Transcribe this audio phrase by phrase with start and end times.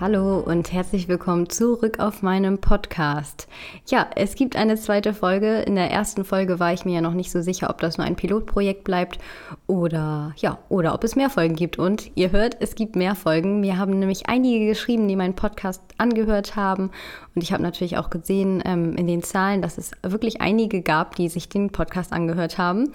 [0.00, 3.46] Hallo und herzlich willkommen zurück auf meinem Podcast.
[3.86, 5.58] Ja, es gibt eine zweite Folge.
[5.58, 8.06] In der ersten Folge war ich mir ja noch nicht so sicher, ob das nur
[8.06, 9.18] ein Pilotprojekt bleibt
[9.66, 11.78] oder ja, oder ob es mehr Folgen gibt.
[11.78, 13.60] Und ihr hört, es gibt mehr Folgen.
[13.60, 16.90] Mir haben nämlich einige geschrieben, die meinen Podcast angehört haben.
[17.34, 21.14] Und ich habe natürlich auch gesehen ähm, in den Zahlen, dass es wirklich einige gab,
[21.16, 22.90] die sich den Podcast angehört haben.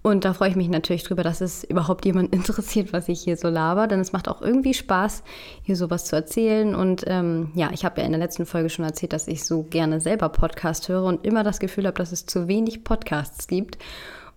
[0.00, 3.36] Und da freue ich mich natürlich drüber, dass es überhaupt jemand interessiert, was ich hier
[3.36, 3.88] so laber.
[3.88, 5.22] Denn es macht auch irgendwie Spaß,
[5.62, 6.74] hier sowas zu erzählen erzählen.
[6.74, 9.62] Und ähm, ja, ich habe ja in der letzten Folge schon erzählt, dass ich so
[9.62, 13.78] gerne selber Podcast höre und immer das Gefühl habe, dass es zu wenig Podcasts gibt.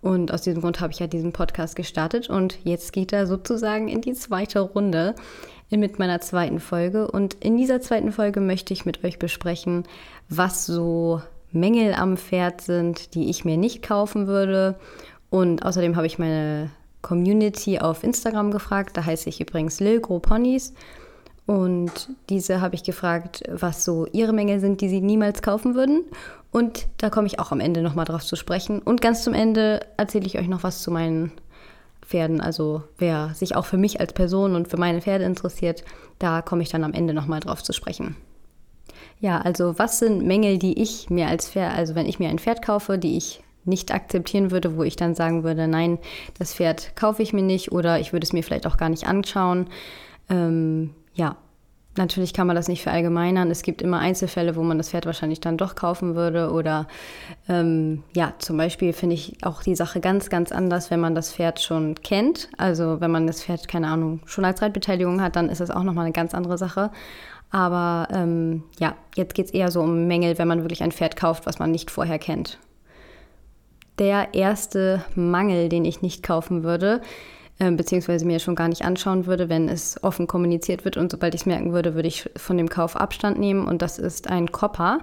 [0.01, 3.89] Und aus diesem Grund habe ich ja diesen Podcast gestartet und jetzt geht er sozusagen
[3.89, 5.13] in die zweite Runde
[5.69, 7.11] mit meiner zweiten Folge.
[7.11, 9.83] Und in dieser zweiten Folge möchte ich mit euch besprechen,
[10.29, 11.21] was so
[11.51, 14.79] Mängel am Pferd sind, die ich mir nicht kaufen würde.
[15.29, 16.71] Und außerdem habe ich meine
[17.01, 18.95] Community auf Instagram gefragt.
[18.95, 20.73] Da heiße ich übrigens Lil Gro Ponys.
[21.49, 26.03] Und diese habe ich gefragt, was so ihre Mängel sind, die sie niemals kaufen würden.
[26.51, 28.77] Und da komme ich auch am Ende nochmal drauf zu sprechen.
[28.83, 31.31] Und ganz zum Ende erzähle ich euch noch was zu meinen
[32.05, 32.39] Pferden.
[32.39, 35.83] Also wer sich auch für mich als Person und für meine Pferde interessiert,
[36.19, 38.15] da komme ich dann am Ende nochmal drauf zu sprechen.
[39.19, 42.37] Ja, also was sind Mängel, die ich mir als Pferd, also wenn ich mir ein
[42.37, 45.97] Pferd kaufe, die ich nicht akzeptieren würde, wo ich dann sagen würde, nein,
[46.37, 49.07] das Pferd kaufe ich mir nicht oder ich würde es mir vielleicht auch gar nicht
[49.07, 49.65] anschauen.
[50.29, 51.35] Ähm, ja,
[51.97, 53.51] natürlich kann man das nicht verallgemeinern.
[53.51, 56.51] Es gibt immer Einzelfälle, wo man das Pferd wahrscheinlich dann doch kaufen würde.
[56.51, 56.87] Oder
[57.47, 61.33] ähm, ja, zum Beispiel finde ich auch die Sache ganz, ganz anders, wenn man das
[61.33, 62.49] Pferd schon kennt.
[62.57, 65.83] Also wenn man das Pferd, keine Ahnung, schon als Reitbeteiligung hat, dann ist das auch
[65.83, 66.89] nochmal eine ganz andere Sache.
[67.51, 71.15] Aber ähm, ja, jetzt geht es eher so um Mängel, wenn man wirklich ein Pferd
[71.15, 72.59] kauft, was man nicht vorher kennt.
[73.97, 77.01] Der erste Mangel, den ich nicht kaufen würde,
[77.59, 80.97] ähm, beziehungsweise mir schon gar nicht anschauen würde, wenn es offen kommuniziert wird.
[80.97, 83.67] Und sobald ich es merken würde, würde ich von dem Kauf Abstand nehmen.
[83.67, 84.99] Und das ist ein Kopper.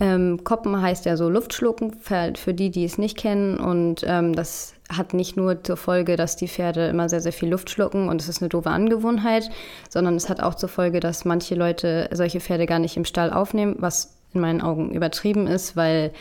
[0.00, 3.58] Ähm, Koppen heißt ja so Luftschlucken, für die, die es nicht kennen.
[3.58, 7.48] Und ähm, das hat nicht nur zur Folge, dass die Pferde immer sehr, sehr viel
[7.48, 9.50] Luft schlucken und es ist eine doofe Angewohnheit,
[9.88, 13.32] sondern es hat auch zur Folge, dass manche Leute solche Pferde gar nicht im Stall
[13.32, 16.12] aufnehmen, was in meinen Augen übertrieben ist, weil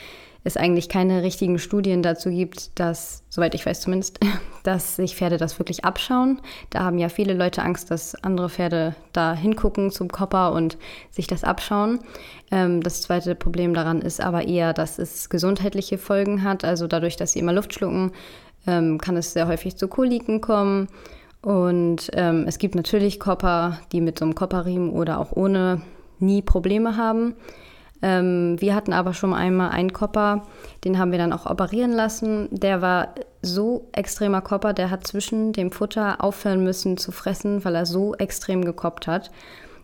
[0.44, 4.20] es eigentlich keine richtigen Studien dazu gibt, dass, soweit ich weiß zumindest,
[4.64, 6.42] dass sich Pferde das wirklich abschauen.
[6.70, 10.78] Da haben ja viele Leute Angst, dass andere Pferde da hingucken zum Kopper und
[11.12, 12.00] sich das abschauen.
[12.52, 16.64] Ähm, das zweite Problem daran ist aber eher, dass es gesundheitliche Folgen hat.
[16.64, 18.12] Also dadurch, dass sie immer Luft schlucken,
[18.68, 20.88] ähm, kann es sehr häufig zu Koliken kommen.
[21.42, 25.82] Und ähm, es gibt natürlich Kopper, die mit so einem Kopperriemen oder auch ohne
[26.20, 27.36] nie Probleme haben.
[28.04, 30.44] Ähm, wir hatten aber schon einmal einen Kopper,
[30.84, 32.50] den haben wir dann auch operieren lassen.
[32.52, 37.76] Der war so extremer Kopper, der hat zwischen dem Futter aufhören müssen zu fressen, weil
[37.76, 39.32] er so extrem gekoppt hat.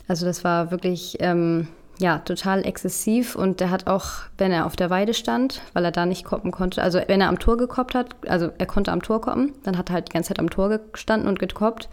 [0.09, 4.75] Also das war wirklich ähm, ja total exzessiv und der hat auch, wenn er auf
[4.75, 7.95] der Weide stand, weil er da nicht koppen konnte, also wenn er am Tor gekoppt
[7.95, 10.49] hat, also er konnte am Tor koppen, dann hat er halt die ganze Zeit am
[10.49, 11.87] Tor gestanden und gekoppt.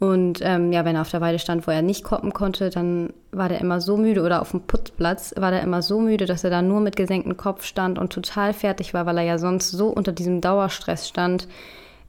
[0.00, 3.12] Und ähm, ja, wenn er auf der Weide stand, wo er nicht koppen konnte, dann
[3.32, 6.42] war der immer so müde oder auf dem Putzplatz war der immer so müde, dass
[6.42, 9.70] er da nur mit gesenktem Kopf stand und total fertig war, weil er ja sonst
[9.70, 11.48] so unter diesem Dauerstress stand,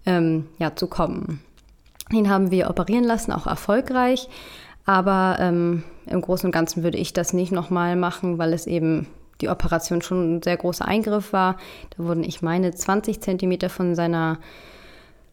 [0.06, 1.42] ähm, ja, zu kommen.
[2.14, 4.30] Den haben wir operieren lassen, auch erfolgreich.
[4.86, 9.08] Aber ähm, im Großen und Ganzen würde ich das nicht nochmal machen, weil es eben
[9.42, 11.58] die Operation schon ein sehr großer Eingriff war.
[11.98, 14.40] Da wurden, ich meine, 20 Zentimeter von seiner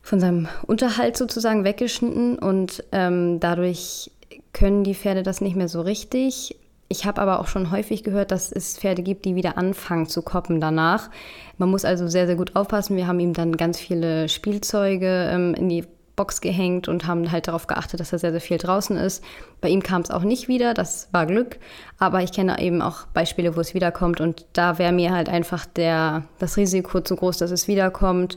[0.09, 4.11] von seinem Unterhalt sozusagen weggeschnitten und ähm, dadurch
[4.55, 6.57] können die Pferde das nicht mehr so richtig.
[6.89, 10.23] Ich habe aber auch schon häufig gehört, dass es Pferde gibt, die wieder anfangen zu
[10.23, 11.11] koppen danach.
[11.59, 12.97] Man muss also sehr, sehr gut aufpassen.
[12.97, 15.85] Wir haben ihm dann ganz viele Spielzeuge ähm, in die
[16.17, 19.23] Box gehängt und haben halt darauf geachtet, dass er sehr, sehr viel draußen ist.
[19.61, 21.59] Bei ihm kam es auch nicht wieder, das war Glück.
[21.99, 25.67] Aber ich kenne eben auch Beispiele, wo es wiederkommt und da wäre mir halt einfach
[25.67, 28.37] der, das Risiko zu groß, dass es wiederkommt,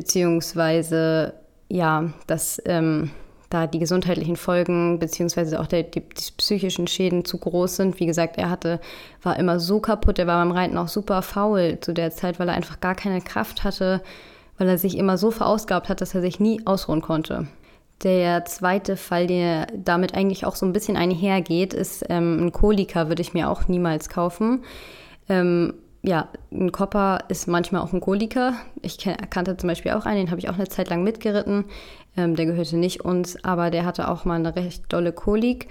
[0.00, 1.34] beziehungsweise
[1.68, 3.10] ja, dass ähm,
[3.50, 8.00] da die gesundheitlichen Folgen beziehungsweise auch der, die, die, psychischen Schäden zu groß sind.
[8.00, 8.80] Wie gesagt, er hatte,
[9.22, 12.48] war immer so kaputt, er war beim Reiten auch super faul zu der Zeit, weil
[12.48, 14.02] er einfach gar keine Kraft hatte
[14.58, 17.46] weil er sich immer so verausgabt hat, dass er sich nie ausruhen konnte.
[18.02, 23.08] Der zweite Fall, der damit eigentlich auch so ein bisschen einhergeht, ist ähm, ein Kolika,
[23.08, 24.64] würde ich mir auch niemals kaufen.
[25.28, 28.54] Ähm, ja, ein Kopper ist manchmal auch ein Kolika.
[28.82, 28.98] Ich
[29.30, 31.64] kannte zum Beispiel auch einen, den habe ich auch eine Zeit lang mitgeritten.
[32.16, 35.68] Ähm, der gehörte nicht uns, aber der hatte auch mal eine recht dolle Kolik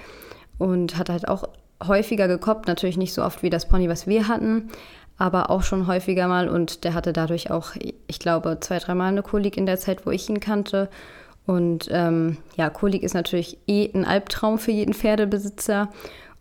[0.58, 1.48] und hat halt auch
[1.86, 2.68] häufiger gekoppt.
[2.68, 4.70] Natürlich nicht so oft wie das Pony, was wir hatten,
[5.18, 7.72] aber auch schon häufiger mal und der hatte dadurch auch,
[8.08, 10.90] ich glaube, zwei, dreimal eine Kolik in der Zeit, wo ich ihn kannte.
[11.46, 15.90] Und ähm, ja, Kolik ist natürlich eh ein Albtraum für jeden Pferdebesitzer.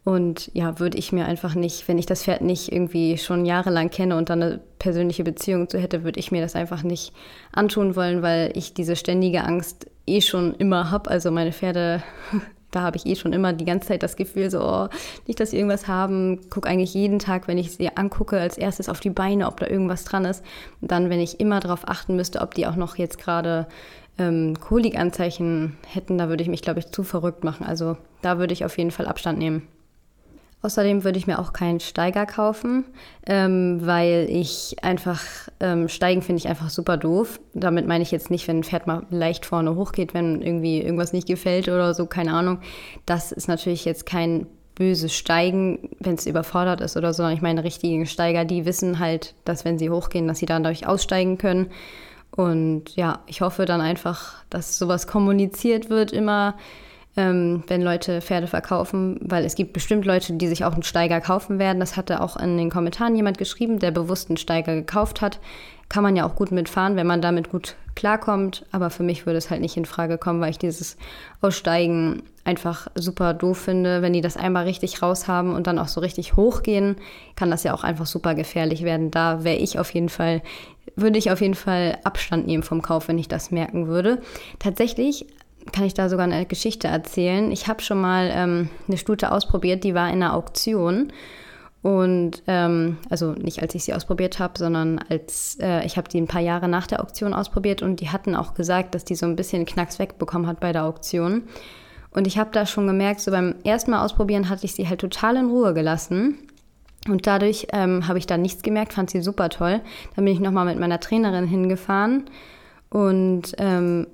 [0.07, 3.91] Und ja, würde ich mir einfach nicht, wenn ich das Pferd nicht irgendwie schon jahrelang
[3.91, 7.13] kenne und dann eine persönliche Beziehung zu hätte, würde ich mir das einfach nicht
[7.51, 11.11] antun wollen, weil ich diese ständige Angst eh schon immer habe.
[11.11, 12.05] Also meine Pferde,
[12.71, 14.89] da habe ich eh schon immer die ganze Zeit das Gefühl, so, oh,
[15.27, 16.51] nicht, dass sie irgendwas haben.
[16.51, 19.67] Gucke eigentlich jeden Tag, wenn ich sie angucke, als erstes auf die Beine, ob da
[19.67, 20.45] irgendwas dran ist.
[20.81, 23.67] Und dann, wenn ich immer darauf achten müsste, ob die auch noch jetzt gerade
[24.19, 27.67] ähm, Kolikanzeichen hätten, da würde ich mich, glaube ich, zu verrückt machen.
[27.67, 29.67] Also da würde ich auf jeden Fall Abstand nehmen.
[30.63, 32.87] Außerdem würde ich mir auch keinen Steiger kaufen,
[33.27, 35.23] ähm, weil ich einfach,
[35.61, 37.39] ähm, Steigen finde ich einfach super doof.
[37.55, 41.13] Damit meine ich jetzt nicht, wenn ein Pferd mal leicht vorne hochgeht, wenn irgendwie irgendwas
[41.13, 42.61] nicht gefällt oder so, keine Ahnung.
[43.05, 47.43] Das ist natürlich jetzt kein böses Steigen, wenn es überfordert ist oder so, sondern ich
[47.43, 51.39] meine richtigen Steiger, die wissen halt, dass wenn sie hochgehen, dass sie dann dadurch aussteigen
[51.39, 51.71] können.
[52.31, 56.57] Und ja, ich hoffe dann einfach, dass sowas kommuniziert wird immer
[57.17, 61.21] ähm, wenn Leute Pferde verkaufen, weil es gibt bestimmt Leute, die sich auch einen Steiger
[61.21, 61.81] kaufen werden.
[61.81, 65.41] Das hatte auch in den Kommentaren jemand geschrieben, der bewusst einen Steiger gekauft hat.
[65.89, 68.67] Kann man ja auch gut mitfahren, wenn man damit gut klarkommt.
[68.71, 70.97] Aber für mich würde es halt nicht in Frage kommen, weil ich dieses
[71.41, 74.03] Aussteigen einfach super doof finde.
[74.03, 76.97] Wenn die das einmal richtig raus haben und dann auch so richtig hochgehen,
[77.35, 79.11] kann das ja auch einfach super gefährlich werden.
[79.11, 80.43] Da wäre ich auf jeden Fall,
[80.97, 84.21] würde ich auf jeden Fall Abstand nehmen vom Kauf, wenn ich das merken würde.
[84.59, 85.27] Tatsächlich
[85.73, 87.51] kann ich da sogar eine Geschichte erzählen.
[87.53, 91.13] Ich habe schon mal ähm, eine Stute ausprobiert, die war in einer Auktion.
[91.83, 96.21] Und ähm, also nicht als ich sie ausprobiert habe, sondern als äh, ich habe die
[96.21, 99.25] ein paar Jahre nach der Auktion ausprobiert und die hatten auch gesagt, dass die so
[99.27, 101.45] ein bisschen Knacks wegbekommen hat bei der Auktion.
[102.11, 105.01] Und ich habe da schon gemerkt, so beim ersten Mal ausprobieren hatte ich sie halt
[105.01, 106.39] total in Ruhe gelassen.
[107.09, 109.81] Und dadurch ähm, habe ich da nichts gemerkt, fand sie super toll.
[110.17, 112.25] Dann bin ich nochmal mit meiner Trainerin hingefahren
[112.91, 114.07] und ähm,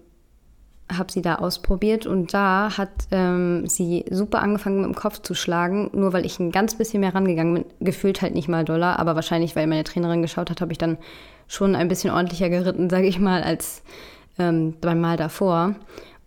[0.97, 5.35] habe sie da ausprobiert und da hat ähm, sie super angefangen mit dem Kopf zu
[5.35, 7.65] schlagen, nur weil ich ein ganz bisschen mehr rangegangen bin.
[7.81, 10.99] Gefühlt halt nicht mal Dollar, aber wahrscheinlich, weil meine Trainerin geschaut hat, habe ich dann
[11.49, 13.83] schon ein bisschen ordentlicher geritten, sage ich mal, als
[14.39, 15.75] ähm, beim Mal davor.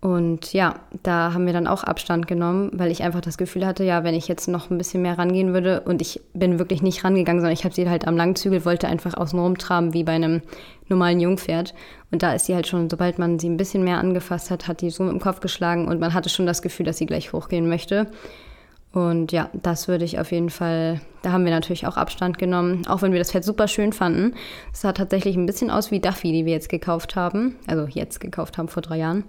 [0.01, 3.83] Und ja, da haben wir dann auch Abstand genommen, weil ich einfach das Gefühl hatte,
[3.83, 7.03] ja, wenn ich jetzt noch ein bisschen mehr rangehen würde und ich bin wirklich nicht
[7.03, 10.41] rangegangen, sondern ich habe sie halt am Langzügel, wollte einfach außen rumtraben wie bei einem
[10.89, 11.73] normalen Jungpferd.
[12.11, 14.81] Und da ist sie halt schon, sobald man sie ein bisschen mehr angefasst hat, hat
[14.81, 17.33] die so mit dem Kopf geschlagen und man hatte schon das Gefühl, dass sie gleich
[17.33, 18.07] hochgehen möchte.
[18.95, 22.87] Und ja, das würde ich auf jeden Fall, da haben wir natürlich auch Abstand genommen,
[22.87, 24.35] auch wenn wir das Pferd super schön fanden.
[24.71, 28.21] Es sah tatsächlich ein bisschen aus wie Duffy, die wir jetzt gekauft haben, also jetzt
[28.21, 29.25] gekauft haben vor drei Jahren.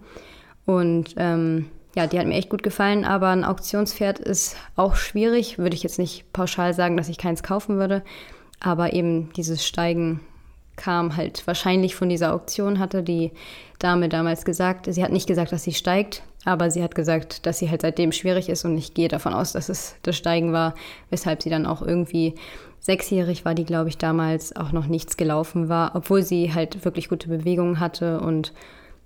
[0.67, 5.59] Und ähm, ja, die hat mir echt gut gefallen, aber ein Auktionspferd ist auch schwierig.
[5.59, 8.03] Würde ich jetzt nicht pauschal sagen, dass ich keins kaufen würde.
[8.61, 10.21] Aber eben dieses Steigen
[10.77, 13.33] kam halt wahrscheinlich von dieser Auktion, hatte die
[13.79, 14.93] Dame damals gesagt.
[14.93, 18.13] Sie hat nicht gesagt, dass sie steigt, aber sie hat gesagt, dass sie halt seitdem
[18.13, 20.75] schwierig ist und ich gehe davon aus, dass es das Steigen war,
[21.11, 22.35] weshalb sie dann auch irgendwie
[22.81, 27.09] sechsjährig war, die glaube ich damals auch noch nichts gelaufen war, obwohl sie halt wirklich
[27.09, 28.53] gute Bewegungen hatte und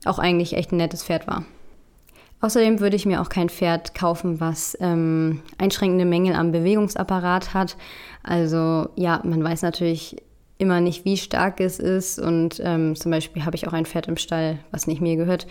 [0.05, 1.45] auch eigentlich echt ein nettes Pferd war.
[2.43, 7.77] Außerdem würde ich mir auch kein Pferd kaufen, was ähm, einschränkende Mängel am Bewegungsapparat hat.
[8.23, 10.17] Also ja, man weiß natürlich
[10.57, 12.19] immer nicht, wie stark es ist.
[12.19, 15.47] Und ähm, zum Beispiel habe ich auch ein Pferd im Stall, was nicht mir gehört,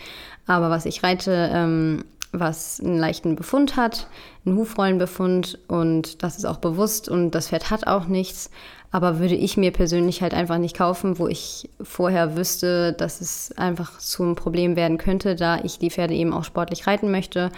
[0.48, 4.08] aber was ich reite, ähm, was einen leichten Befund hat,
[4.46, 8.52] einen Hufrollenbefund und das ist auch bewusst und das Pferd hat auch nichts.
[8.92, 13.52] Aber würde ich mir persönlich halt einfach nicht kaufen, wo ich vorher wüsste, dass es
[13.56, 17.52] einfach zum Problem werden könnte, da ich die Pferde eben auch sportlich reiten möchte.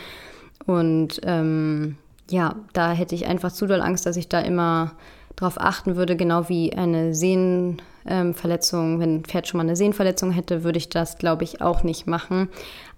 [0.66, 1.98] Und ähm,
[2.30, 4.92] ja, da hätte ich einfach zu doll Angst, dass ich da immer
[5.38, 7.91] drauf achten würde, genau wie eine Sehnenverletzung.
[8.06, 11.84] Ähm, Wenn ein Pferd schon mal eine Sehnenverletzung hätte, würde ich das, glaube ich, auch
[11.84, 12.50] nicht machen.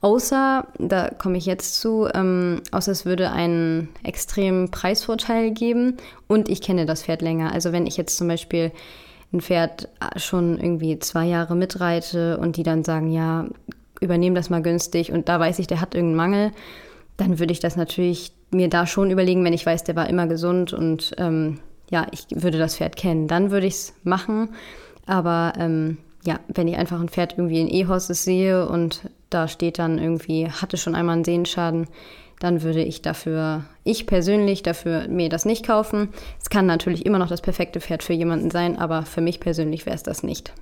[0.01, 6.50] Außer, da komme ich jetzt zu, ähm, außer es würde einen extremen Preisvorteil geben und
[6.50, 7.53] ich kenne das Pferd länger.
[7.53, 8.72] Also wenn ich jetzt zum Beispiel
[9.31, 13.48] ein Pferd schon irgendwie zwei Jahre mitreite und die dann sagen, ja,
[14.00, 16.51] übernehmen das mal günstig und da weiß ich, der hat irgendeinen Mangel,
[17.17, 20.27] dann würde ich das natürlich mir da schon überlegen, wenn ich weiß, der war immer
[20.27, 24.50] gesund und ähm, ja, ich würde das Pferd kennen, dann würde ich es machen.
[25.05, 29.79] Aber ähm, ja, wenn ich einfach ein Pferd irgendwie in E-Horses sehe und da steht
[29.79, 31.88] dann irgendwie, hatte schon einmal einen Sehenschaden,
[32.39, 36.10] dann würde ich dafür, ich persönlich dafür mir das nicht kaufen.
[36.41, 39.86] Es kann natürlich immer noch das perfekte Pferd für jemanden sein, aber für mich persönlich
[39.86, 40.53] wäre es das nicht.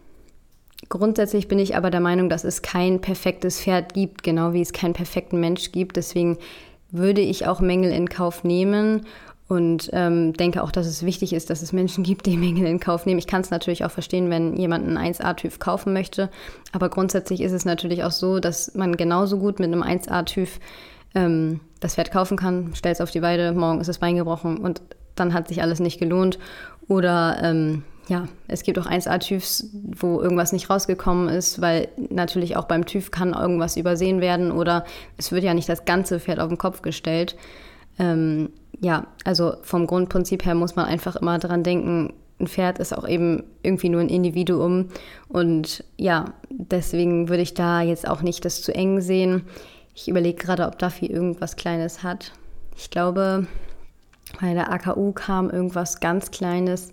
[0.90, 4.74] Grundsätzlich bin ich aber der Meinung, dass es kein perfektes Pferd gibt, genau wie es
[4.74, 5.96] keinen perfekten Mensch gibt.
[5.96, 6.38] Deswegen
[6.92, 9.06] würde ich auch Mängel in Kauf nehmen
[9.52, 12.80] und ähm, denke auch, dass es wichtig ist, dass es Menschen gibt, die Mängel in
[12.80, 13.20] Kauf nehmen.
[13.20, 16.30] Ich kann es natürlich auch verstehen, wenn jemand einen 1A-TÜV kaufen möchte,
[16.72, 20.48] aber grundsätzlich ist es natürlich auch so, dass man genauso gut mit einem 1A-TÜV
[21.16, 24.58] ähm, das Pferd kaufen kann, stellt es auf die Weide, morgen ist das Bein gebrochen
[24.58, 24.82] und
[25.16, 26.40] dann hat sich alles nicht gelohnt.
[26.88, 29.66] Oder ähm, ja, es gibt auch 1A-TÜVs,
[30.00, 34.86] wo irgendwas nicht rausgekommen ist, weil natürlich auch beim TÜV kann irgendwas übersehen werden oder
[35.18, 37.36] es wird ja nicht das ganze Pferd auf den Kopf gestellt.
[38.00, 42.98] Ähm, ja, also vom Grundprinzip her muss man einfach immer dran denken, ein Pferd ist
[42.98, 44.90] auch eben irgendwie nur ein Individuum
[45.30, 49.44] und ja, deswegen würde ich da jetzt auch nicht das zu eng sehen.
[49.94, 52.34] Ich überlege gerade, ob Duffy irgendwas Kleines hat.
[52.76, 53.46] Ich glaube,
[54.40, 56.92] bei der AKU kam irgendwas ganz Kleines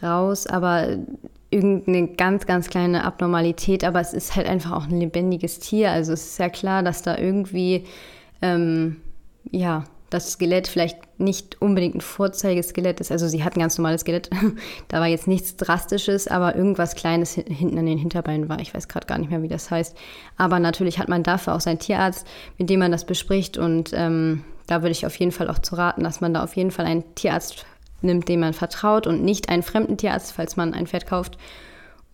[0.00, 0.98] raus, aber
[1.50, 3.82] irgendeine ganz, ganz kleine Abnormalität.
[3.82, 5.90] Aber es ist halt einfach auch ein lebendiges Tier.
[5.90, 7.84] Also es ist ja klar, dass da irgendwie,
[8.42, 8.96] ähm,
[9.50, 13.12] ja, das Skelett vielleicht nicht unbedingt ein Vorzeigeskelett ist.
[13.12, 14.30] Also sie hat ein ganz normales Skelett.
[14.88, 18.60] da war jetzt nichts Drastisches, aber irgendwas Kleines hinten an den Hinterbeinen war.
[18.60, 19.96] Ich weiß gerade gar nicht mehr, wie das heißt.
[20.36, 23.58] Aber natürlich hat man dafür auch seinen Tierarzt, mit dem man das bespricht.
[23.58, 26.56] Und ähm, da würde ich auf jeden Fall auch zu raten, dass man da auf
[26.56, 27.66] jeden Fall einen Tierarzt
[28.00, 31.36] nimmt, dem man vertraut und nicht einen fremden Tierarzt, falls man ein Pferd kauft.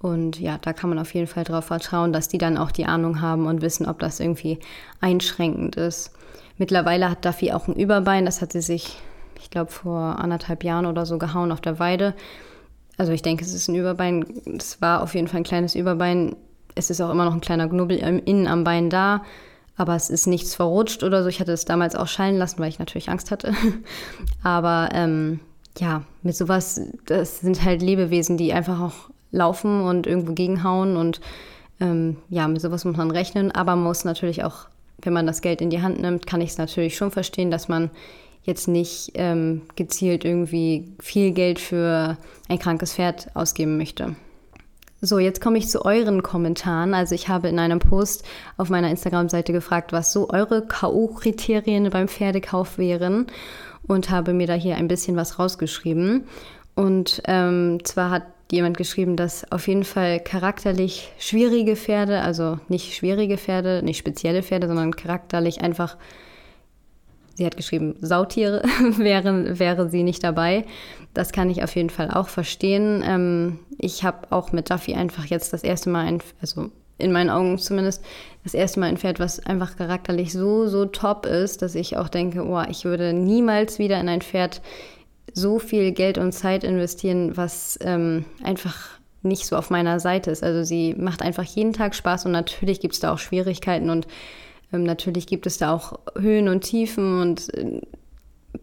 [0.04, 2.84] Und ja, da kann man auf jeden Fall darauf vertrauen, dass die dann auch die
[2.84, 4.58] Ahnung haben und wissen, ob das irgendwie
[5.00, 6.10] einschränkend ist.
[6.58, 8.26] Mittlerweile hat Duffy auch ein Überbein.
[8.26, 8.98] Das hat sie sich,
[9.40, 12.12] ich glaube, vor anderthalb Jahren oder so gehauen auf der Weide.
[12.98, 14.26] Also ich denke, es ist ein Überbein.
[14.58, 16.36] Es war auf jeden Fall ein kleines Überbein.
[16.74, 19.22] Es ist auch immer noch ein kleiner Knubbel innen am Bein da.
[19.78, 21.30] Aber es ist nichts verrutscht oder so.
[21.30, 23.54] Ich hatte es damals auch schallen lassen, weil ich natürlich Angst hatte.
[24.42, 25.40] aber ähm,
[25.78, 30.96] ja, mit sowas, das sind halt Lebewesen, die einfach auch laufen und irgendwo gegenhauen.
[30.96, 31.20] Und
[31.80, 33.50] ähm, ja, mit sowas muss man rechnen.
[33.50, 34.66] Aber man muss natürlich auch
[35.04, 37.68] wenn man das Geld in die Hand nimmt, kann ich es natürlich schon verstehen, dass
[37.68, 37.90] man
[38.42, 44.16] jetzt nicht ähm, gezielt irgendwie viel Geld für ein krankes Pferd ausgeben möchte.
[45.00, 46.94] So, jetzt komme ich zu euren Kommentaren.
[46.94, 48.24] Also ich habe in einem Post
[48.56, 53.26] auf meiner Instagram-Seite gefragt, was so eure KO-Kriterien beim Pferdekauf wären
[53.86, 56.24] und habe mir da hier ein bisschen was rausgeschrieben.
[56.74, 58.22] Und ähm, zwar hat
[58.52, 64.42] jemand geschrieben, dass auf jeden Fall charakterlich schwierige Pferde, also nicht schwierige Pferde, nicht spezielle
[64.42, 65.96] Pferde, sondern charakterlich einfach,
[67.34, 68.62] sie hat geschrieben, Sautiere
[68.96, 70.64] wären, wäre sie nicht dabei.
[71.14, 73.02] Das kann ich auf jeden Fall auch verstehen.
[73.06, 77.30] Ähm, ich habe auch mit Duffy einfach jetzt das erste Mal ein, also in meinen
[77.30, 78.04] Augen zumindest,
[78.44, 82.08] das erste Mal ein Pferd, was einfach charakterlich so, so top ist, dass ich auch
[82.08, 84.60] denke, oh, ich würde niemals wieder in ein Pferd
[85.32, 88.76] so viel Geld und Zeit investieren, was ähm, einfach
[89.22, 90.42] nicht so auf meiner Seite ist.
[90.42, 94.06] Also sie macht einfach jeden Tag Spaß und natürlich gibt es da auch Schwierigkeiten und
[94.72, 97.80] ähm, natürlich gibt es da auch Höhen und Tiefen und äh,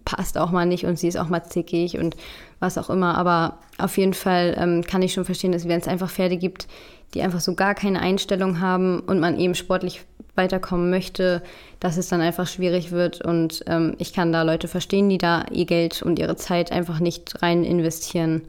[0.06, 2.16] passt auch mal nicht und sie ist auch mal zickig und
[2.60, 3.18] was auch immer.
[3.18, 6.68] Aber auf jeden Fall ähm, kann ich schon verstehen, dass wenn es einfach Pferde gibt,
[7.14, 10.04] die einfach so gar keine Einstellung haben und man eben sportlich
[10.42, 11.42] weiterkommen möchte,
[11.80, 13.22] dass es dann einfach schwierig wird.
[13.22, 17.00] Und ähm, ich kann da Leute verstehen, die da ihr Geld und ihre Zeit einfach
[17.00, 18.42] nicht rein investieren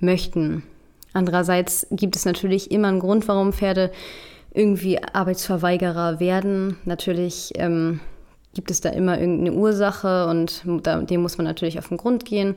[0.00, 0.64] möchten.
[1.12, 3.90] Andererseits gibt es natürlich immer einen Grund, warum Pferde
[4.52, 6.76] irgendwie Arbeitsverweigerer werden.
[6.84, 8.00] Natürlich ähm,
[8.54, 12.56] gibt es da immer irgendeine Ursache und dem muss man natürlich auf den Grund gehen.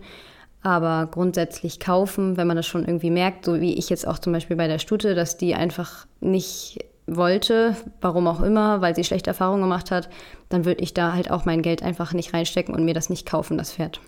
[0.62, 4.34] Aber grundsätzlich kaufen, wenn man das schon irgendwie merkt, so wie ich jetzt auch zum
[4.34, 6.80] Beispiel bei der Stute, dass die einfach nicht
[7.16, 10.10] wollte, warum auch immer, weil sie schlechte Erfahrungen gemacht hat,
[10.50, 13.28] dann würde ich da halt auch mein Geld einfach nicht reinstecken und mir das nicht
[13.28, 14.02] kaufen, das Pferd.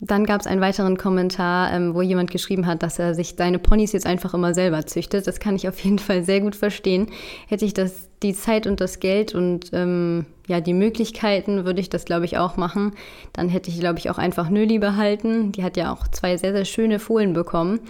[0.00, 3.60] Dann gab es einen weiteren Kommentar, ähm, wo jemand geschrieben hat, dass er sich seine
[3.60, 5.26] Ponys jetzt einfach immer selber züchtet.
[5.26, 7.08] Das kann ich auf jeden Fall sehr gut verstehen.
[7.46, 11.90] Hätte ich das die Zeit und das Geld und ähm, ja die Möglichkeiten, würde ich
[11.90, 12.92] das glaube ich auch machen.
[13.32, 15.52] Dann hätte ich glaube ich auch einfach Nöli behalten.
[15.52, 17.80] Die hat ja auch zwei sehr sehr schöne Fohlen bekommen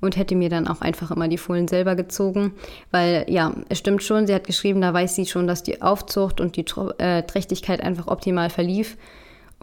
[0.00, 2.52] und hätte mir dann auch einfach immer die Fohlen selber gezogen,
[2.90, 4.26] weil ja es stimmt schon.
[4.26, 6.64] Sie hat geschrieben, da weiß sie schon, dass die Aufzucht und die
[6.98, 8.98] äh, Trächtigkeit einfach optimal verlief.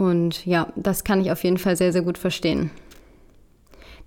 [0.01, 2.71] Und ja, das kann ich auf jeden Fall sehr, sehr gut verstehen.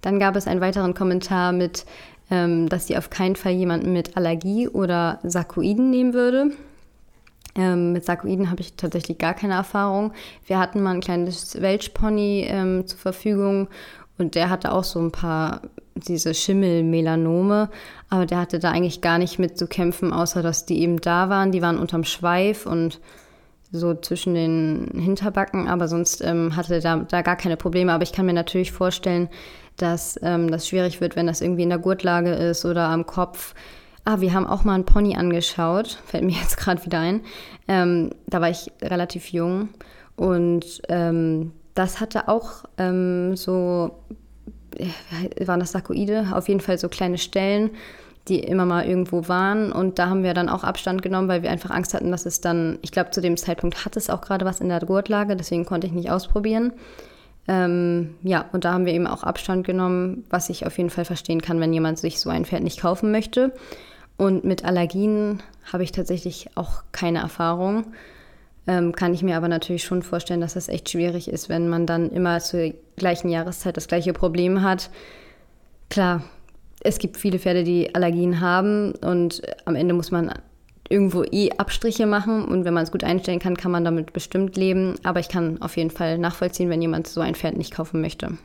[0.00, 1.86] Dann gab es einen weiteren Kommentar mit,
[2.32, 6.50] ähm, dass sie auf keinen Fall jemanden mit Allergie oder Sarkoiden nehmen würde.
[7.54, 10.12] Ähm, mit Sarkoiden habe ich tatsächlich gar keine Erfahrung.
[10.48, 13.68] Wir hatten mal ein kleines Welchpony ähm, zur Verfügung
[14.18, 15.60] und der hatte auch so ein paar
[15.94, 17.70] diese Schimmelmelanome,
[18.10, 21.28] aber der hatte da eigentlich gar nicht mit zu kämpfen, außer dass die eben da
[21.28, 21.52] waren.
[21.52, 22.98] Die waren unterm Schweif und
[23.78, 27.92] so zwischen den Hinterbacken, aber sonst ähm, hatte da, da gar keine Probleme.
[27.92, 29.28] Aber ich kann mir natürlich vorstellen,
[29.76, 33.54] dass ähm, das schwierig wird, wenn das irgendwie in der Gurtlage ist oder am Kopf.
[34.04, 37.22] Ah, wir haben auch mal einen Pony angeschaut, fällt mir jetzt gerade wieder ein.
[37.66, 39.70] Ähm, da war ich relativ jung
[40.16, 43.98] und ähm, das hatte auch ähm, so,
[45.44, 47.70] waren das Sarkoide, auf jeden Fall so kleine Stellen,
[48.28, 49.70] die immer mal irgendwo waren.
[49.70, 52.40] Und da haben wir dann auch Abstand genommen, weil wir einfach Angst hatten, dass es
[52.40, 55.66] dann, ich glaube, zu dem Zeitpunkt hat es auch gerade was in der Gurtlage, deswegen
[55.66, 56.72] konnte ich nicht ausprobieren.
[57.46, 61.04] Ähm, ja, und da haben wir eben auch Abstand genommen, was ich auf jeden Fall
[61.04, 63.52] verstehen kann, wenn jemand sich so ein Pferd nicht kaufen möchte.
[64.16, 67.86] Und mit Allergien habe ich tatsächlich auch keine Erfahrung.
[68.66, 71.86] Ähm, kann ich mir aber natürlich schon vorstellen, dass das echt schwierig ist, wenn man
[71.86, 74.88] dann immer zur gleichen Jahreszeit das gleiche Problem hat.
[75.90, 76.22] Klar,
[76.84, 80.32] es gibt viele Pferde, die Allergien haben und am Ende muss man
[80.88, 84.56] irgendwo eh Abstriche machen und wenn man es gut einstellen kann, kann man damit bestimmt
[84.56, 84.94] leben.
[85.02, 88.36] Aber ich kann auf jeden Fall nachvollziehen, wenn jemand so ein Pferd nicht kaufen möchte.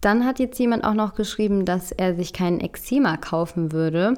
[0.00, 4.14] Dann hat jetzt jemand auch noch geschrieben, dass er sich keinen Eczema kaufen würde.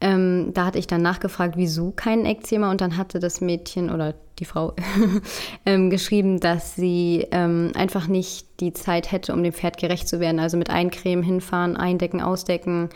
[0.00, 4.14] Ähm, da hatte ich dann nachgefragt, wieso kein Eczema und dann hatte das Mädchen oder
[4.38, 4.74] die Frau
[5.66, 10.18] ähm, geschrieben, dass sie ähm, einfach nicht die Zeit hätte, um dem Pferd gerecht zu
[10.18, 10.40] werden.
[10.40, 12.88] Also mit Eincremen hinfahren, eindecken, ausdecken.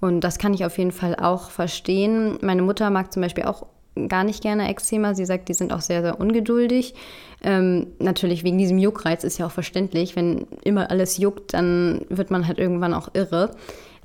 [0.00, 2.38] Und das kann ich auf jeden Fall auch verstehen.
[2.40, 3.66] Meine Mutter mag zum Beispiel auch
[4.06, 5.14] gar nicht gerne Eczema.
[5.14, 6.94] Sie sagt, die sind auch sehr, sehr ungeduldig.
[7.42, 10.16] Ähm, natürlich wegen diesem Juckreiz ist ja auch verständlich.
[10.16, 13.50] Wenn immer alles juckt, dann wird man halt irgendwann auch irre.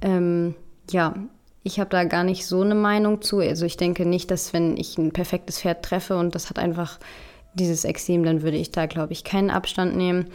[0.02, 0.56] Ähm,
[0.90, 1.14] ja,
[1.64, 3.40] ich habe da gar nicht so eine Meinung zu.
[3.40, 7.00] Also ich denke nicht, dass wenn ich ein perfektes Pferd treffe und das hat einfach
[7.54, 10.26] dieses Extrem, dann würde ich da, glaube ich, keinen Abstand nehmen.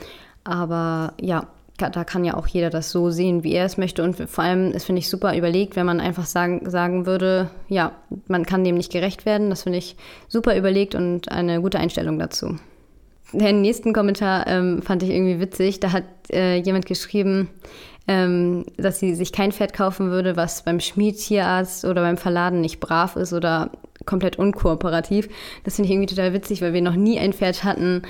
[0.44, 4.02] Aber ja, da kann ja auch jeder das so sehen, wie er es möchte.
[4.02, 7.92] Und vor allem, das finde ich super überlegt, wenn man einfach sagen, sagen würde, ja,
[8.26, 9.50] man kann dem nicht gerecht werden.
[9.50, 9.96] Das finde ich
[10.28, 12.56] super überlegt und eine gute Einstellung dazu.
[13.32, 15.80] Den nächsten Kommentar ähm, fand ich irgendwie witzig.
[15.80, 17.50] Da hat äh, jemand geschrieben,
[18.08, 22.80] ähm, dass sie sich kein Pferd kaufen würde, was beim Schmiedtierarzt oder beim Verladen nicht
[22.80, 23.70] brav ist oder
[24.06, 25.28] komplett unkooperativ.
[25.64, 28.02] Das finde ich irgendwie total witzig, weil wir noch nie ein Pferd hatten,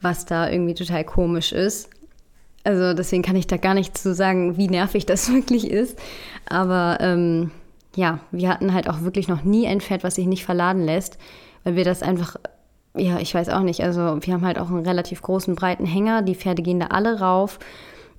[0.00, 1.88] was da irgendwie total komisch ist.
[2.64, 5.98] Also deswegen kann ich da gar nicht zu sagen, wie nervig das wirklich ist.
[6.46, 7.52] Aber ähm,
[7.94, 11.16] ja, wir hatten halt auch wirklich noch nie ein Pferd, was sich nicht verladen lässt,
[11.62, 12.36] weil wir das einfach,
[12.96, 13.84] ja, ich weiß auch nicht.
[13.84, 16.22] Also wir haben halt auch einen relativ großen, breiten Hänger.
[16.22, 17.60] Die Pferde gehen da alle rauf.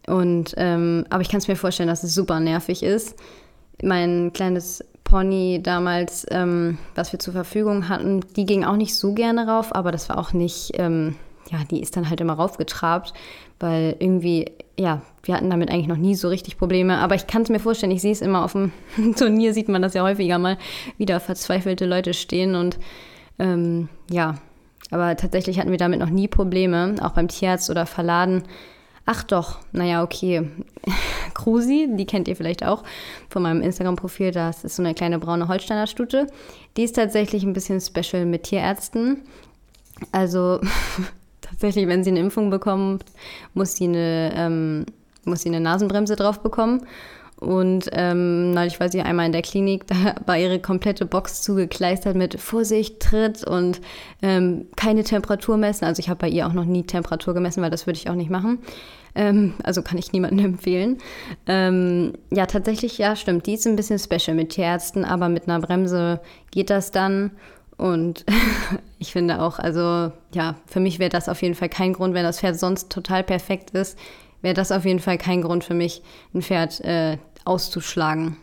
[0.08, 3.15] Und, ähm, aber ich kann es mir vorstellen, dass es super nervig ist.
[3.82, 9.13] Mein kleines Pony damals, ähm, was wir zur Verfügung hatten, die ging auch nicht so
[9.13, 11.15] gerne rauf, aber das war auch nicht, ähm,
[11.52, 13.13] ja, die ist dann halt immer raufgetrabt,
[13.60, 16.98] weil irgendwie, ja, wir hatten damit eigentlich noch nie so richtig Probleme.
[16.98, 18.72] Aber ich kann es mir vorstellen, ich sehe es immer auf dem
[19.15, 20.58] Turnier, sieht man das ja häufiger mal,
[20.98, 22.80] wieder verzweifelte Leute stehen und
[23.38, 24.36] ähm, ja,
[24.91, 28.44] aber tatsächlich hatten wir damit noch nie Probleme, auch beim Tierarzt oder Verladen
[29.06, 30.50] Ach doch, naja, okay.
[31.36, 32.84] Krusi, die kennt ihr vielleicht auch
[33.30, 34.32] von meinem Instagram-Profil.
[34.32, 36.28] Das ist so eine kleine braune Holsteiner Stute.
[36.76, 39.22] Die ist tatsächlich ein bisschen special mit Tierärzten.
[40.12, 40.60] Also
[41.41, 43.06] tatsächlich, wenn sie eine Impfung bekommt,
[43.54, 44.86] muss sie eine, ähm,
[45.24, 46.86] muss sie eine Nasenbremse drauf bekommen.
[47.38, 52.15] Und ähm, neulich war sie einmal in der Klinik, da war ihre komplette Box zugekleistert
[52.15, 53.82] mit Vorsicht, Tritt und
[54.21, 55.86] ähm, keine Temperatur messen.
[55.86, 58.15] Also ich habe bei ihr auch noch nie Temperatur gemessen, weil das würde ich auch
[58.15, 58.60] nicht machen.
[59.15, 61.00] Ähm, also kann ich niemandem empfehlen.
[61.45, 63.48] Ähm, ja, tatsächlich, ja, stimmt.
[63.48, 66.21] Die ist ein bisschen special mit Tierärzten, aber mit einer Bremse
[66.52, 67.32] geht das dann.
[67.78, 68.26] Und
[69.00, 72.24] ich finde auch, also ja, für mich wäre das auf jeden Fall kein Grund, wenn
[72.24, 73.98] das Pferd sonst total perfekt ist,
[74.46, 76.04] wäre das auf jeden Fall kein Grund für mich,
[76.36, 78.38] ein Pferd äh, auszuschlagen.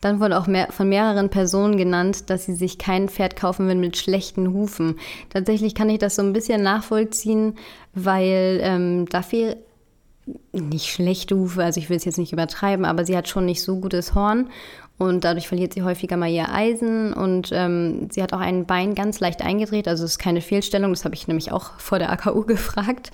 [0.00, 3.80] Dann wurde auch mehr, von mehreren Personen genannt, dass sie sich kein Pferd kaufen würden
[3.80, 5.00] mit schlechten Hufen.
[5.30, 7.56] Tatsächlich kann ich das so ein bisschen nachvollziehen,
[7.92, 9.56] weil ähm, dafür
[10.52, 13.62] nicht schlechte Hufe, also ich will es jetzt nicht übertreiben, aber sie hat schon nicht
[13.62, 14.48] so gutes Horn
[14.98, 17.12] und dadurch verliert sie häufiger mal ihr Eisen.
[17.12, 20.92] Und ähm, sie hat auch ein Bein ganz leicht eingedreht, also es ist keine Fehlstellung,
[20.92, 23.10] das habe ich nämlich auch vor der AKU gefragt.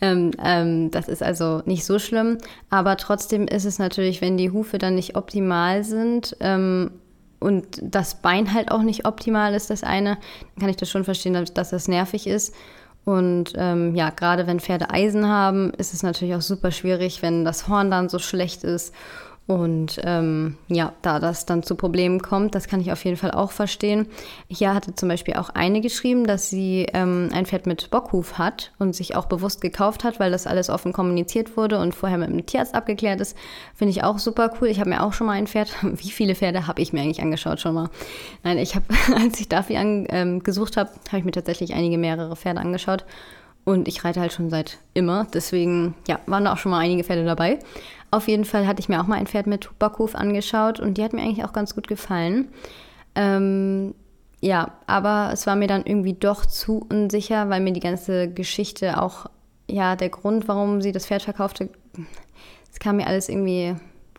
[0.00, 2.38] Ähm, ähm, das ist also nicht so schlimm,
[2.70, 6.92] aber trotzdem ist es natürlich, wenn die Hufe dann nicht optimal sind ähm,
[7.40, 10.18] und das Bein halt auch nicht optimal ist, das eine,
[10.54, 12.54] dann kann ich das schon verstehen, dass, das nervig ist.
[13.04, 17.44] Und ähm, ja, gerade wenn Pferde Eisen haben, ist es natürlich auch super schwierig, wenn
[17.44, 18.94] das Horn dann so schlecht ist
[19.46, 23.30] und ähm, ja, da das dann zu Problemen kommt, das kann ich auf jeden Fall
[23.30, 24.06] auch verstehen.
[24.48, 28.72] Hier hatte zum Beispiel auch eine geschrieben, dass sie ähm, ein Pferd mit Bockhuf hat
[28.78, 32.30] und sich auch bewusst gekauft hat, weil das alles offen kommuniziert wurde und vorher mit
[32.30, 33.36] dem Tierarzt abgeklärt ist.
[33.74, 34.68] Finde ich auch super cool.
[34.68, 35.74] Ich habe mir auch schon mal ein Pferd.
[35.82, 37.90] Wie viele Pferde habe ich mir eigentlich angeschaut schon mal?
[38.44, 41.98] Nein, ich habe, als ich dafür an, ähm, gesucht habe, habe ich mir tatsächlich einige
[41.98, 43.04] mehrere Pferde angeschaut.
[43.64, 45.26] Und ich reite halt schon seit immer.
[45.32, 47.58] Deswegen, ja, waren da auch schon mal einige Pferde dabei.
[48.14, 51.02] Auf jeden Fall hatte ich mir auch mal ein Pferd mit Bockhuf angeschaut und die
[51.02, 52.46] hat mir eigentlich auch ganz gut gefallen.
[53.16, 53.92] Ähm,
[54.40, 59.02] ja, aber es war mir dann irgendwie doch zu unsicher, weil mir die ganze Geschichte
[59.02, 59.26] auch
[59.68, 61.70] ja, der Grund, warum sie das Pferd verkaufte,
[62.72, 63.74] es kam mir alles irgendwie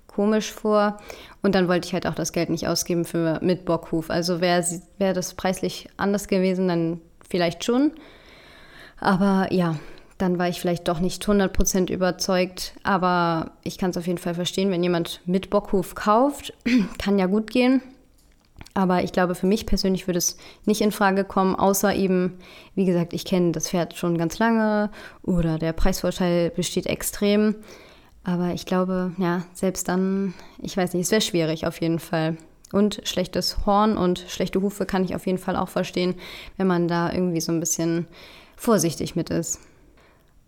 [0.07, 0.97] komisch vor.
[1.41, 4.09] Und dann wollte ich halt auch das Geld nicht ausgeben für mit Bockhuf.
[4.09, 4.61] Also wäre
[4.97, 7.93] wär das preislich anders gewesen, dann vielleicht schon.
[8.99, 9.77] Aber ja,
[10.17, 12.73] dann war ich vielleicht doch nicht 100% überzeugt.
[12.83, 16.53] Aber ich kann es auf jeden Fall verstehen, wenn jemand mit Bockhuf kauft,
[16.97, 17.81] kann ja gut gehen.
[18.73, 22.39] Aber ich glaube, für mich persönlich würde es nicht in Frage kommen, außer eben,
[22.75, 24.91] wie gesagt, ich kenne das Pferd schon ganz lange
[25.23, 27.55] oder der Preisvorteil besteht extrem.
[28.25, 32.37] Aber ich glaube, ja, selbst dann, ich weiß nicht, es wäre schwierig auf jeden Fall.
[32.73, 36.15] Und schlechtes Horn und schlechte Hufe kann ich auf jeden Fall auch verstehen,
[36.57, 38.07] wenn man da irgendwie so ein bisschen
[38.57, 39.59] vorsichtig mit ist.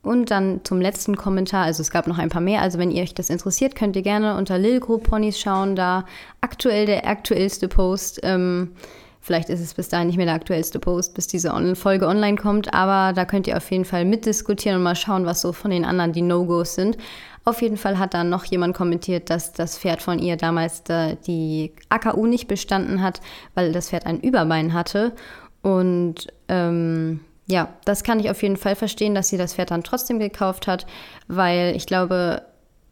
[0.02, 3.04] Und dann zum letzten Kommentar, also es gab noch ein paar mehr, also wenn ihr
[3.04, 6.06] euch das interessiert, könnt ihr gerne unter Lil Group Ponys schauen, da
[6.40, 8.22] aktuell der aktuellste Post.
[8.24, 8.72] Ähm,
[9.20, 12.38] vielleicht ist es bis dahin nicht mehr der aktuellste Post, bis diese On Folge online
[12.38, 15.72] kommt, aber da könnt ihr auf jeden Fall mitdiskutieren und mal schauen, was so von
[15.72, 16.98] den anderen die No-Gos sind.
[17.44, 21.16] Auf jeden Fall hat dann noch jemand kommentiert, dass das Pferd von ihr damals äh,
[21.28, 23.22] die AKU nicht bestanden hat,
[23.56, 25.14] weil das Pferd ein Überbein hatte.
[25.62, 29.84] Und ähm, ja, das kann ich auf jeden Fall verstehen, dass sie das Pferd dann
[29.84, 30.86] trotzdem gekauft hat,
[31.28, 32.44] weil ich glaube,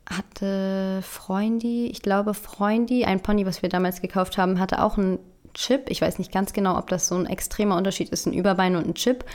[0.10, 5.20] hatte Freundi, ich glaube Freundi, ein Pony, was wir damals gekauft haben, hatte auch einen
[5.54, 5.90] Chip.
[5.90, 8.88] Ich weiß nicht ganz genau, ob das so ein extremer Unterschied ist, ein Überbein und
[8.88, 9.26] ein Chip.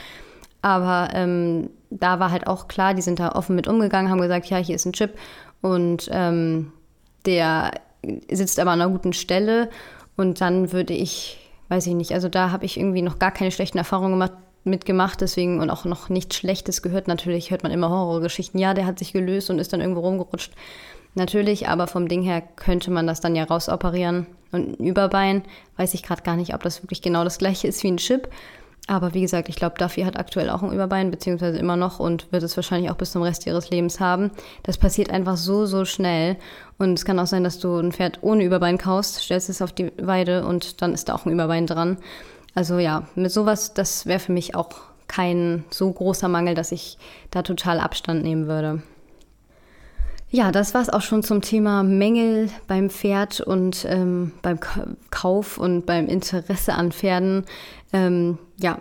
[0.61, 4.47] Aber ähm, da war halt auch klar, die sind da offen mit umgegangen, haben gesagt,
[4.47, 5.17] ja, hier ist ein Chip
[5.61, 6.71] und ähm,
[7.25, 7.71] der
[8.31, 9.69] sitzt aber an einer guten Stelle.
[10.17, 13.51] Und dann würde ich, weiß ich nicht, also da habe ich irgendwie noch gar keine
[13.51, 17.07] schlechten Erfahrungen gemacht, mitgemacht, deswegen und auch noch nichts Schlechtes gehört.
[17.07, 18.59] Natürlich hört man immer Horrorgeschichten.
[18.59, 20.53] Ja, der hat sich gelöst und ist dann irgendwo rumgerutscht.
[21.15, 24.27] Natürlich, aber vom Ding her könnte man das dann ja rausoperieren.
[24.51, 25.43] Und ein Überbein,
[25.77, 28.29] weiß ich gerade gar nicht, ob das wirklich genau das gleiche ist wie ein Chip.
[28.87, 32.31] Aber wie gesagt, ich glaube, Duffy hat aktuell auch ein Überbein, beziehungsweise immer noch und
[32.31, 34.31] wird es wahrscheinlich auch bis zum Rest ihres Lebens haben.
[34.63, 36.35] Das passiert einfach so, so schnell.
[36.77, 39.71] Und es kann auch sein, dass du ein Pferd ohne Überbein kaufst, stellst es auf
[39.71, 41.99] die Weide und dann ist da auch ein Überbein dran.
[42.53, 44.69] Also ja, mit sowas, das wäre für mich auch
[45.07, 46.97] kein so großer Mangel, dass ich
[47.31, 48.81] da total Abstand nehmen würde.
[50.29, 54.59] Ja, das war es auch schon zum Thema Mängel beim Pferd und ähm, beim
[55.09, 57.45] Kauf und beim Interesse an Pferden.
[57.91, 58.77] Ähm, ja,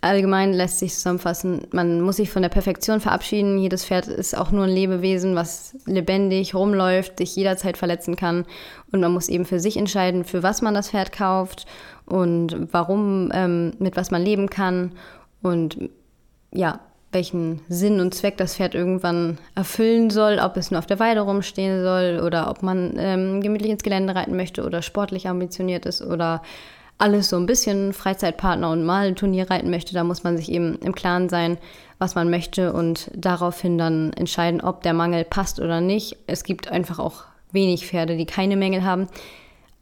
[0.00, 3.58] allgemein lässt sich zusammenfassen, man muss sich von der Perfektion verabschieden.
[3.58, 8.46] Jedes Pferd ist auch nur ein Lebewesen, was lebendig rumläuft, sich jederzeit verletzen kann.
[8.90, 11.66] Und man muss eben für sich entscheiden, für was man das Pferd kauft
[12.06, 14.92] und warum, ähm, mit was man leben kann
[15.42, 15.78] und
[16.52, 16.80] ja,
[17.14, 21.20] welchen Sinn und Zweck das Pferd irgendwann erfüllen soll, ob es nur auf der Weide
[21.20, 26.02] rumstehen soll oder ob man ähm, gemütlich ins Gelände reiten möchte oder sportlich ambitioniert ist
[26.02, 26.42] oder
[26.98, 30.50] alles so ein bisschen Freizeitpartner und mal ein Turnier reiten möchte, da muss man sich
[30.50, 31.58] eben im Klaren sein,
[31.98, 36.16] was man möchte und daraufhin dann entscheiden, ob der Mangel passt oder nicht.
[36.26, 39.08] Es gibt einfach auch wenig Pferde, die keine Mängel haben.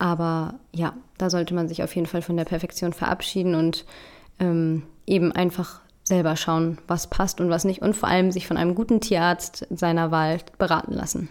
[0.02, 3.84] Aber ja, da sollte man sich auf jeden Fall von der Perfektion verabschieden und
[4.40, 8.56] ähm, eben einfach selber schauen, was passt und was nicht und vor allem sich von
[8.56, 11.28] einem guten Tierarzt seiner Wahl beraten lassen.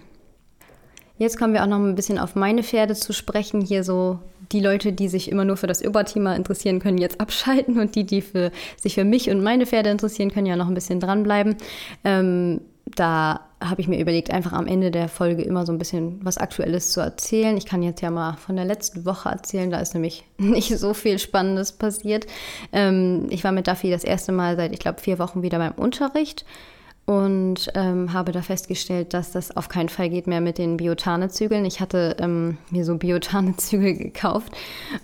[1.17, 3.59] Jetzt kommen wir auch noch ein bisschen auf meine Pferde zu sprechen.
[3.59, 4.19] Hier so
[4.53, 8.05] die Leute, die sich immer nur für das Oberthema interessieren, können jetzt abschalten und die,
[8.05, 11.57] die für, sich für mich und meine Pferde interessieren, können ja noch ein bisschen dranbleiben.
[12.05, 16.19] Ähm, da habe ich mir überlegt, einfach am Ende der Folge immer so ein bisschen
[16.23, 17.55] was Aktuelles zu erzählen.
[17.57, 20.93] Ich kann jetzt ja mal von der letzten Woche erzählen, da ist nämlich nicht so
[20.93, 22.25] viel Spannendes passiert.
[22.71, 25.73] Ähm, ich war mit Duffy das erste Mal seit, ich glaube, vier Wochen wieder beim
[25.73, 26.45] Unterricht
[27.05, 31.65] und ähm, habe da festgestellt, dass das auf keinen Fall geht mehr mit den Biotane-Zügeln.
[31.65, 34.53] Ich hatte ähm, mir so Biotane-Zügel gekauft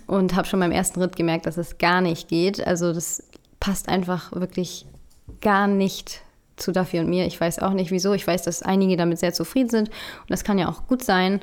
[0.06, 2.66] und habe schon beim ersten Ritt gemerkt, dass es gar nicht geht.
[2.66, 3.22] Also das
[3.60, 4.86] passt einfach wirklich
[5.40, 6.22] gar nicht
[6.58, 7.26] zu Duffy und mir.
[7.26, 8.12] Ich weiß auch nicht wieso.
[8.12, 11.40] Ich weiß, dass einige damit sehr zufrieden sind und das kann ja auch gut sein.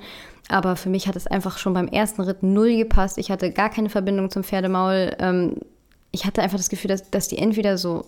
[0.47, 3.17] Aber für mich hat es einfach schon beim ersten Ritt null gepasst.
[3.17, 5.15] Ich hatte gar keine Verbindung zum Pferdemaul.
[5.19, 5.57] Ähm,
[6.11, 8.05] ich hatte einfach das Gefühl, dass, dass die entweder so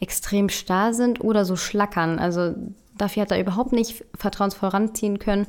[0.00, 2.18] extrem starr sind oder so schlackern.
[2.18, 2.54] Also
[2.98, 5.46] Duffy hat da überhaupt nicht vertrauensvoll ranziehen können.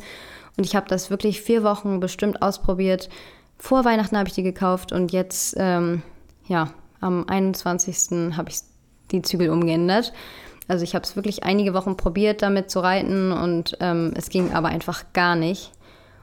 [0.58, 3.10] Und ich habe das wirklich vier Wochen bestimmt ausprobiert.
[3.58, 6.02] Vor Weihnachten habe ich die gekauft und jetzt, ähm,
[6.48, 8.36] ja, am 21.
[8.36, 8.60] habe ich
[9.12, 10.14] die Zügel umgeändert.
[10.70, 14.54] Also ich habe es wirklich einige Wochen probiert, damit zu reiten und ähm, es ging
[14.54, 15.72] aber einfach gar nicht.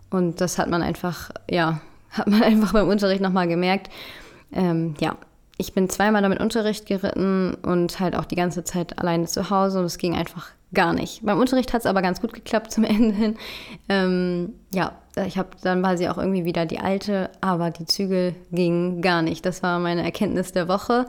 [0.08, 1.80] Und das hat man einfach, ja,
[2.10, 3.90] hat man einfach beim Unterricht nochmal gemerkt.
[4.52, 5.16] Ähm, ja,
[5.58, 9.80] ich bin zweimal damit Unterricht geritten und halt auch die ganze Zeit alleine zu Hause
[9.80, 11.24] und es ging einfach gar nicht.
[11.24, 13.36] Beim Unterricht hat es aber ganz gut geklappt zum Ende hin.
[13.88, 14.92] Ähm, ja,
[15.26, 19.22] ich habe dann war sie auch irgendwie wieder die alte, aber die Zügel gingen gar
[19.22, 19.44] nicht.
[19.44, 21.06] Das war meine Erkenntnis der Woche.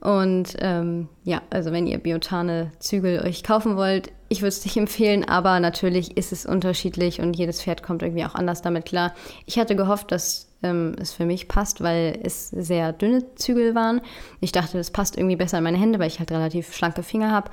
[0.00, 4.76] Und ähm, ja, also wenn ihr biotane Zügel euch kaufen wollt, ich würde es nicht
[4.76, 9.14] empfehlen, aber natürlich ist es unterschiedlich und jedes Pferd kommt irgendwie auch anders damit klar.
[9.46, 14.00] Ich hatte gehofft, dass ähm, es für mich passt, weil es sehr dünne Zügel waren.
[14.40, 17.30] Ich dachte, das passt irgendwie besser in meine Hände, weil ich halt relativ schlanke Finger
[17.30, 17.50] habe.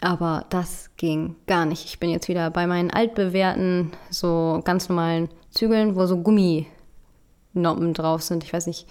[0.00, 1.84] Aber das ging gar nicht.
[1.84, 8.22] Ich bin jetzt wieder bei meinen altbewährten, so ganz normalen Zügeln, wo so Gumminoppen drauf
[8.22, 8.42] sind.
[8.44, 8.88] Ich weiß nicht,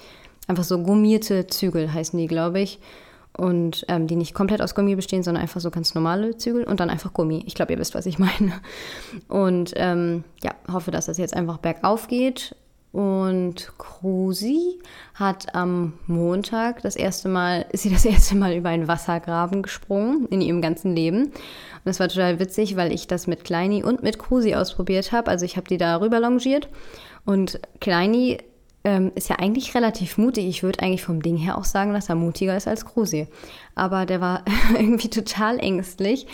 [0.52, 2.80] einfach so gummierte Zügel heißen die, glaube ich.
[3.38, 6.82] Und ähm, die nicht komplett aus Gummi bestehen, sondern einfach so ganz normale Zügel und
[6.82, 7.44] dann einfach Gummi.
[7.48, 8.52] Ich glaube, ihr wisst, was ich meine.
[9.30, 12.56] Und ähm, ja, hoffe, dass das jetzt einfach bergauf geht.
[12.92, 14.80] Und Krusi
[15.14, 20.28] hat am Montag das erste Mal, ist sie das erste Mal über einen Wassergraben gesprungen
[20.28, 21.28] in ihrem ganzen Leben.
[21.28, 25.32] Und das war total witzig, weil ich das mit Kleini und mit Krusi ausprobiert habe.
[25.32, 26.68] Also ich habe die da rüber longiert.
[27.24, 28.40] Und Kleini
[28.84, 30.48] ähm, ist ja eigentlich relativ mutig.
[30.48, 33.28] Ich würde eigentlich vom Ding her auch sagen, dass er mutiger ist als Krusi.
[33.76, 36.26] Aber der war irgendwie total ängstlich,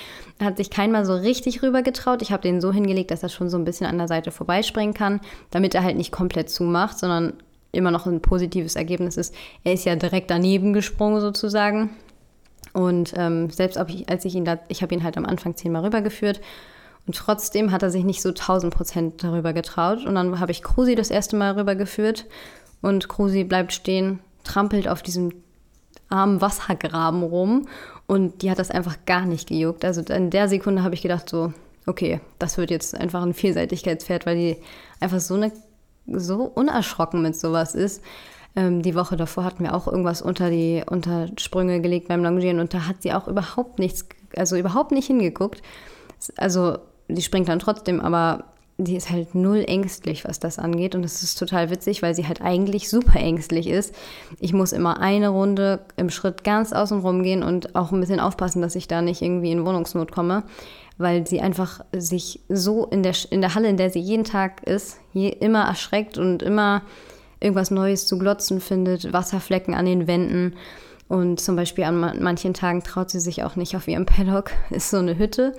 [0.41, 2.21] hat sich keinmal so richtig rüber getraut.
[2.21, 4.93] Ich habe den so hingelegt, dass er schon so ein bisschen an der Seite vorbeispringen
[4.93, 5.19] kann,
[5.51, 7.33] damit er halt nicht komplett zumacht, sondern
[7.73, 9.35] immer noch ein positives Ergebnis ist.
[9.63, 11.89] Er ist ja direkt daneben gesprungen sozusagen.
[12.73, 15.83] Und ähm, selbst ich, als ich ihn da, ich habe ihn halt am Anfang zehnmal
[15.83, 16.39] rübergeführt
[17.07, 20.05] und trotzdem hat er sich nicht so 1000 Prozent darüber getraut.
[20.05, 22.25] Und dann habe ich Krusi das erste Mal rübergeführt
[22.81, 25.31] und Krusi bleibt stehen, trampelt auf diesem
[26.09, 27.67] armen Wassergraben rum
[28.07, 29.83] und die hat das einfach gar nicht gejuckt.
[29.83, 31.53] Also in der Sekunde habe ich gedacht so,
[31.85, 34.57] okay, das wird jetzt einfach ein Vielseitigkeitspferd, weil die
[34.99, 35.51] einfach so eine
[36.05, 38.01] so unerschrocken mit sowas ist.
[38.55, 42.59] Ähm, die Woche davor hatten wir auch irgendwas unter die unter Sprünge gelegt beim Longieren
[42.59, 45.61] und da hat sie auch überhaupt nichts, also überhaupt nicht hingeguckt.
[46.37, 48.45] Also die springt dann trotzdem, aber
[48.79, 50.93] die ist halt null ängstlich, was das angeht.
[50.93, 53.93] Und das ist total witzig, weil sie halt eigentlich super ängstlich ist.
[54.39, 58.19] Ich muss immer eine Runde im Schritt ganz außen rum gehen und auch ein bisschen
[58.19, 60.43] aufpassen, dass ich da nicht irgendwie in Wohnungsnot komme,
[60.99, 64.63] weil sie einfach sich so in der, in der Halle, in der sie jeden Tag
[64.67, 66.83] ist, je, immer erschreckt und immer
[67.39, 70.55] irgendwas Neues zu glotzen findet, Wasserflecken an den Wänden.
[71.07, 74.91] Und zum Beispiel an manchen Tagen traut sie sich auch nicht auf ihrem Paddock, ist
[74.91, 75.55] so eine Hütte.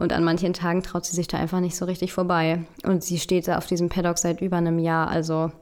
[0.00, 2.62] Und an manchen Tagen traut sie sich da einfach nicht so richtig vorbei.
[2.84, 5.08] Und sie steht da auf diesem Paddock seit über einem Jahr.
[5.08, 5.52] Also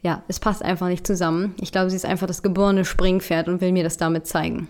[0.00, 1.54] ja, es passt einfach nicht zusammen.
[1.60, 4.68] Ich glaube, sie ist einfach das geborene Springpferd und will mir das damit zeigen.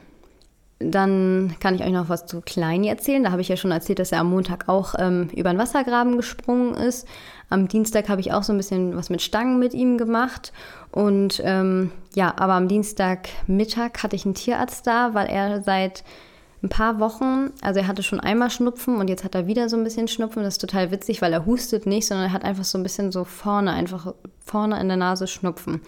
[0.78, 3.22] Dann kann ich euch noch was zu Kleini erzählen.
[3.22, 6.16] Da habe ich ja schon erzählt, dass er am Montag auch ähm, über den Wassergraben
[6.16, 7.06] gesprungen ist.
[7.50, 10.52] Am Dienstag habe ich auch so ein bisschen was mit Stangen mit ihm gemacht.
[10.92, 16.04] Und ähm, ja, aber am Dienstagmittag hatte ich einen Tierarzt da, weil er seit
[16.62, 19.76] ein paar Wochen, also er hatte schon einmal Schnupfen und jetzt hat er wieder so
[19.76, 20.42] ein bisschen Schnupfen.
[20.42, 23.12] Das ist total witzig, weil er hustet nicht, sondern er hat einfach so ein bisschen
[23.12, 25.80] so vorne, einfach vorne in der Nase Schnupfen.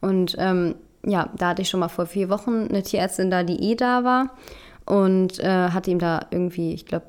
[0.00, 3.70] Und ähm, ja, da hatte ich schon mal vor vier Wochen eine Tierärztin da, die
[3.70, 4.30] eh da war
[4.86, 7.06] und äh, hatte ihm da irgendwie, ich glaube,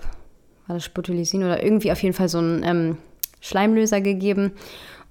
[0.67, 2.97] war das Sputulisin oder irgendwie auf jeden Fall so einen ähm,
[3.41, 4.51] Schleimlöser gegeben.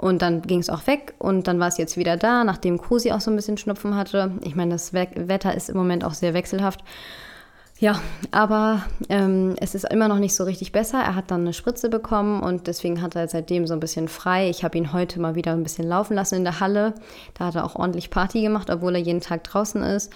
[0.01, 3.11] Und dann ging es auch weg und dann war es jetzt wieder da, nachdem Krusi
[3.11, 4.31] auch so ein bisschen Schnupfen hatte.
[4.43, 6.85] Ich meine, das Wetter ist im Moment auch sehr wechselhaft.
[7.81, 8.01] Ja,
[8.33, 10.99] aber ähm, es ist immer noch nicht so richtig besser.
[10.99, 14.51] Er hat dann eine Spritze bekommen und deswegen hat er seitdem so ein bisschen frei.
[14.51, 16.95] Ich habe ihn heute mal wieder ein bisschen laufen lassen in der Halle.
[17.35, 20.13] Da hat er auch ordentlich Party gemacht, obwohl er jeden Tag draußen ist.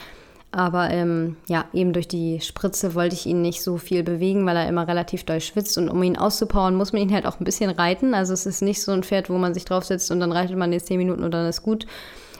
[0.50, 4.56] Aber ähm, ja, eben durch die Spritze wollte ich ihn nicht so viel bewegen, weil
[4.56, 5.78] er immer relativ doll schwitzt.
[5.78, 8.12] Und um ihn auszupowern, muss man ihn halt auch ein bisschen reiten.
[8.12, 10.72] Also es ist nicht so ein Pferd, wo man sich draufsetzt und dann reitet man
[10.72, 11.86] jetzt 10 Minuten und dann ist gut.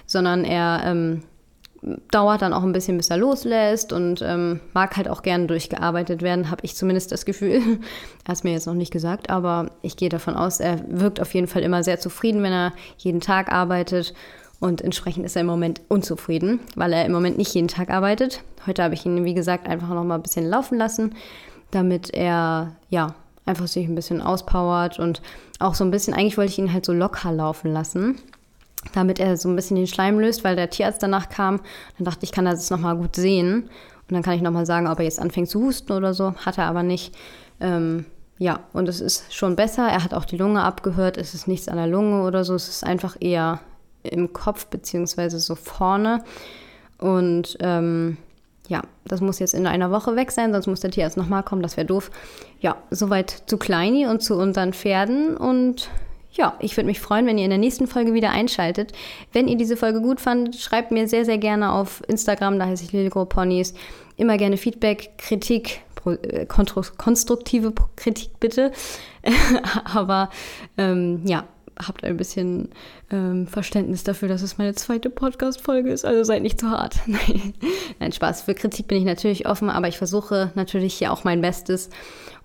[0.05, 1.23] Sondern er ähm,
[2.11, 6.23] dauert dann auch ein bisschen, bis er loslässt und ähm, mag halt auch gerne durchgearbeitet
[6.23, 7.55] werden, habe ich zumindest das Gefühl.
[8.25, 11.21] er hat es mir jetzt noch nicht gesagt, aber ich gehe davon aus, er wirkt
[11.21, 14.15] auf jeden Fall immer sehr zufrieden, wenn er jeden Tag arbeitet.
[14.61, 18.45] Und entsprechend ist er im Moment unzufrieden, weil er im Moment nicht jeden Tag arbeitet.
[18.65, 21.17] Heute habe ich ihn, wie gesagt, einfach noch mal ein bisschen laufen lassen,
[21.73, 25.21] damit er ja einfach sich ein bisschen auspowert und
[25.59, 28.21] auch so ein bisschen, eigentlich wollte ich ihn halt so locker laufen lassen
[28.95, 31.61] damit er so ein bisschen den Schleim löst, weil der Tierarzt danach kam.
[31.99, 33.65] Dann dachte ich, kann er das nochmal gut sehen.
[34.09, 36.35] Und dann kann ich nochmal sagen, ob er jetzt anfängt zu husten oder so.
[36.35, 37.15] Hat er aber nicht.
[37.61, 38.05] Ähm,
[38.39, 39.87] ja, und es ist schon besser.
[39.87, 41.17] Er hat auch die Lunge abgehört.
[41.17, 42.55] Es ist nichts an der Lunge oder so.
[42.55, 43.61] Es ist einfach eher
[44.03, 46.25] im Kopf beziehungsweise so vorne.
[46.99, 48.17] Und ähm,
[48.69, 51.63] ja, das muss jetzt in einer Woche weg sein, sonst muss der Tierarzt nochmal kommen.
[51.63, 52.11] Das wäre doof.
[52.61, 55.37] Ja, soweit zu Kleini und zu unseren Pferden.
[55.37, 55.91] Und
[56.33, 58.93] ja, ich würde mich freuen, wenn ihr in der nächsten Folge wieder einschaltet.
[59.33, 62.85] Wenn ihr diese Folge gut fandet, schreibt mir sehr, sehr gerne auf Instagram, da heiße
[62.85, 63.75] ich Lilgro Ponys.
[64.17, 68.73] Immer gerne Feedback, Kritik, äh, konstruktive Kritik bitte.
[69.85, 70.31] Aber
[70.79, 71.45] ähm, ja,
[71.79, 72.71] habt ein bisschen
[73.11, 76.05] ähm, Verständnis dafür, dass es meine zweite Podcast-Folge ist.
[76.05, 76.97] Also seid nicht zu hart.
[77.99, 78.43] Nein, Spaß.
[78.43, 81.91] Für Kritik bin ich natürlich offen, aber ich versuche natürlich hier auch mein Bestes.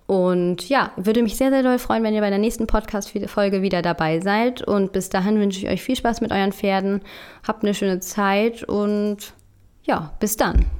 [0.08, 3.82] Und ja, würde mich sehr, sehr doll freuen, wenn ihr bei der nächsten Podcast-Folge wieder
[3.82, 4.62] dabei seid.
[4.62, 7.02] Und bis dahin wünsche ich euch viel Spaß mit euren Pferden.
[7.46, 9.34] Habt eine schöne Zeit und
[9.82, 10.77] ja, bis dann.